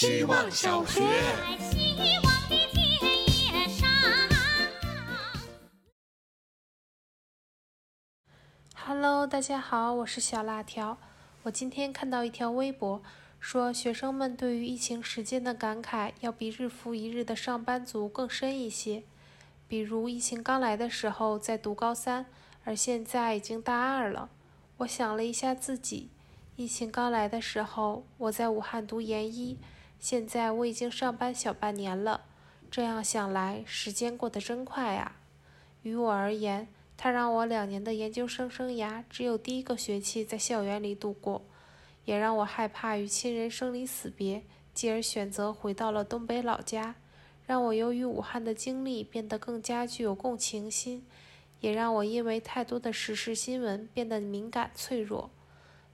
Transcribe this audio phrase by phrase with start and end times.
[0.00, 1.00] 希望小学。
[1.72, 2.88] 希望的田
[3.34, 3.88] 野上。
[8.76, 10.98] Hello，大家好，我是小辣条。
[11.42, 13.02] 我今天看到一条微博，
[13.40, 19.02] 说学生们对于疫情时间的感慨要比日复一日的上班族更深一些。
[19.66, 22.26] 比如疫情刚来的时候在读高三，
[22.62, 24.30] 而现在已经大二了。
[24.76, 26.10] 我想了一下自己，
[26.54, 29.58] 疫情刚来的时候我在武汉读研一，
[29.98, 32.22] 现在我已经上班小半年了。
[32.70, 35.16] 这样想来，时间过得真快啊！
[35.82, 36.68] 于我而言，
[36.98, 41.42] 它让我两年的研究生生涯只有第一个学期在校园里度过，
[42.04, 44.42] 也让我害怕与亲人生离死别，
[44.74, 46.96] 继而选择回到了东北老家，
[47.46, 51.06] 让我由于武汉的经历变得更加具有共情心，
[51.60, 55.30] 也让我因为太多的时事新闻变得敏感脆弱。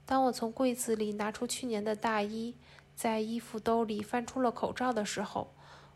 [0.05, 2.55] 当我从柜子里拿出去年的大衣，
[2.95, 5.53] 在衣服兜里翻出了口罩的时候，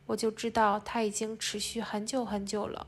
[0.07, 2.87] 我就知道它已经持续很久很久了。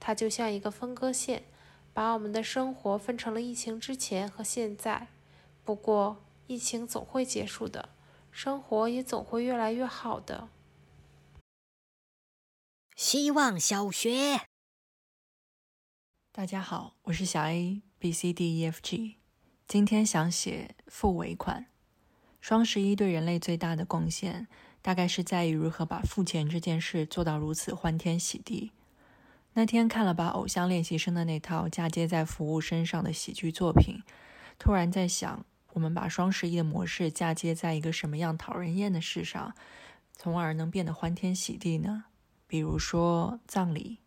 [0.00, 1.44] 它就像一个分割线，
[1.92, 5.06] 把我们的生活分成了疫情之前和现在。
[5.64, 7.90] 不过，疫情总会结束的，
[8.30, 10.48] 生活也总会越来越好的。
[12.96, 14.42] 希望小学。
[16.32, 19.18] 大家好，我是小 A B C D E F G，
[19.68, 21.73] 今天想写付尾款。
[22.44, 24.46] 双十一对人类最大的贡献，
[24.82, 28.70] 大概是在于如何把付钱这件事做到如此欢天喜地。
[29.54, 34.02] 那天看了把偶像练习生的那套嫁接在服务身上的喜剧作品，
[34.58, 39.54] 突然在想，我们把双十一的模式嫁接在一个什么样讨人厌的事上，
[40.12, 42.04] 从而能变得欢天喜地呢？
[42.46, 44.00] 比如说葬礼。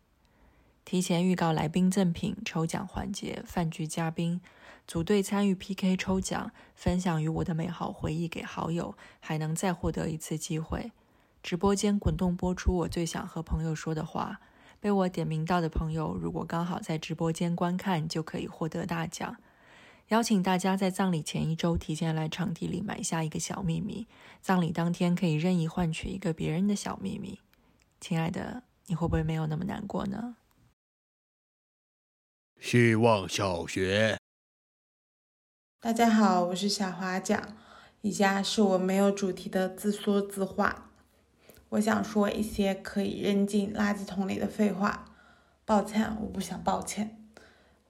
[0.84, 4.40] 提前预告来宾赠品抽奖环节，饭局嘉宾
[4.88, 10.92] 组队参与 PK 抽奖，分享与我的美好回忆给好友，还能再获得一次机会。
[11.42, 14.40] 直播间滚动播出我最想和朋友说的话，
[14.80, 19.36] 被我点名到的朋友，如果刚好在直播间观看，就可以获得大奖。
[20.08, 24.06] 邀请大家在葬礼前一周提前来场地里买下一个小秘密，
[24.40, 27.38] 葬礼当天可以任意换取一个别人的小秘密。
[28.00, 30.36] 亲爱的，你会不会没有那么难过呢？
[32.58, 34.17] 希望小学。
[35.80, 37.40] 大家好，我是小华讲，
[38.00, 40.90] 以下是我没有主题的自说自话。
[41.68, 45.04] 我想说一些可以扔进垃圾桶里的废话。
[45.64, 47.16] 抱歉，我不想抱歉。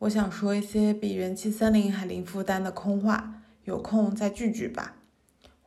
[0.00, 4.96] 我想说一些比元气森林还零负担的空话，有空再聚聚吧。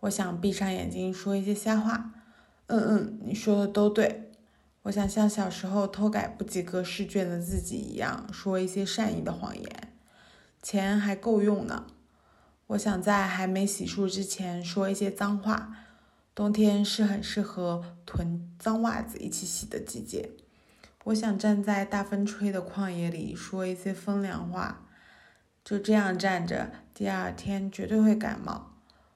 [0.02, 2.12] 我想闭上眼睛说一些瞎话。
[2.68, 4.31] 嗯嗯，你说的都对。
[4.84, 9.94] 我想像小时候偷改不及格试卷的自己一样，说一些善意的谎言。
[10.62, 11.88] 钱还够用呢。
[12.72, 15.76] 我想在还没洗漱之前说一些脏话。
[16.34, 20.32] 冬天是很适合囤脏袜子一起洗的季节。
[21.04, 24.86] 我想站在大风吹的旷野里说一些风凉话。
[25.66, 28.72] 就这样站着，第二天绝对会感冒。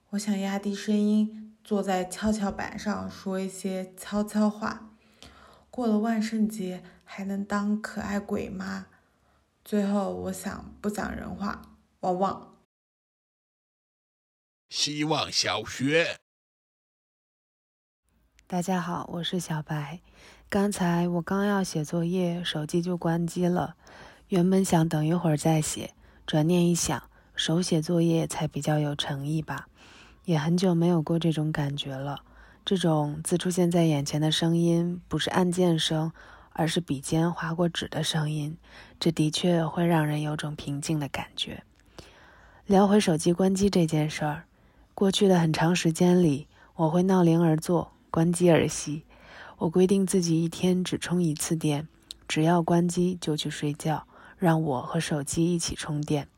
[0.10, 4.90] 我想压低声音，坐在跷跷板上说一些悄悄话。
[5.72, 8.88] 过了万圣节还能当可爱鬼吗？
[9.64, 11.62] 最后，我想不讲人话，
[12.02, 12.55] 汪汪。
[14.70, 16.18] 希望小学。
[18.48, 20.02] 大家好，我是小白。
[20.50, 23.76] 刚才我刚要写作业，手机就关机了。
[24.30, 25.94] 原本想等一会儿再写，
[26.26, 29.68] 转念一想，手写作业才比较有诚意吧。
[30.26, 32.24] 也很久没有过这种感觉了。
[32.66, 36.12] 这种字出现在眼前的声音，不是按键声，
[36.52, 38.58] 而是笔尖划过纸的声音。
[39.00, 41.64] 这的确会让人有种平静的感觉。
[42.66, 44.48] 聊回手机关机这件事儿，
[44.96, 49.04] 过去的很长时间里，我会闹铃而坐，关机而息。
[49.58, 51.86] 我规定自己一天只充一次电，
[52.30, 54.08] 只要关机就去睡觉，
[54.38, 56.30] 让我和手机一起充电。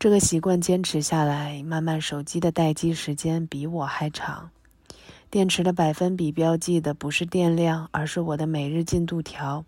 [0.00, 4.50] 这个习惯坚持下来，慢慢手机的待机时间比我还长。
[5.30, 9.64] 电池的百分比标记的不是电量，而是我的每日进度条，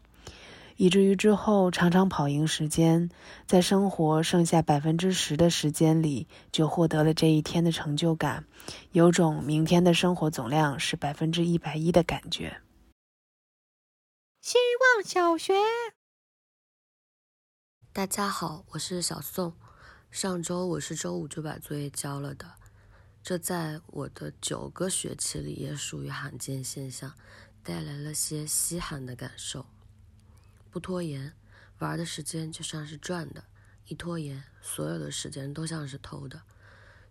[0.76, 3.08] 以至于之后常常跑赢时间，
[3.46, 8.44] 在生活剩下百分之十的时间里，就获得了这一天的成就感，
[8.92, 12.60] 有种明天的生活总量是百分之一百一的感觉。
[14.40, 14.58] 希
[14.96, 15.54] 望小学。
[17.92, 19.54] 大家好，我是小宋。
[20.10, 22.46] 上周我是周五就把作业交了的，
[23.22, 27.12] 这在我的九个学期里也属于罕见现象，
[27.62, 29.64] 带来了些稀罕的感受。
[30.74, 31.32] 不拖延，
[31.78, 33.44] 玩的时间就像是赚的；
[33.86, 36.42] 一拖延，所有的时间都像是偷的。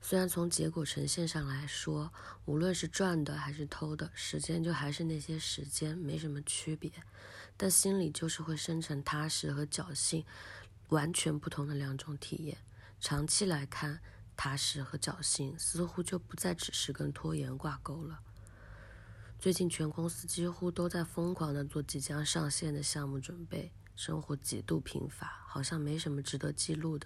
[0.01, 2.12] 虽然从结果呈现上来说，
[2.44, 6.92] 无论是赚的还是偷的，时间就还是那些时间，没什么区别，
[7.56, 10.25] 但心里就是会生成踏实和侥幸
[10.89, 12.57] 完全不同的两种体验。
[13.00, 14.01] 长期来看，
[14.36, 18.19] 踏实和侥幸似乎就不再只是跟拖延挂钩了。
[19.44, 27.06] 最近全公司几乎都在疯狂的做即将上线的项目准备，生活极度贫乏，好像没什么值得记录的。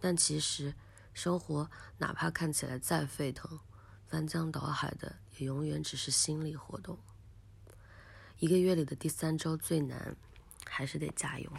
[0.00, 0.74] 但其实。
[1.12, 3.60] 生活哪怕看起来再沸腾、
[4.08, 6.98] 翻江倒海的，也永远只是心理活动。
[8.40, 10.16] 一个月里的第三周最难，
[10.66, 11.52] 还是得加油。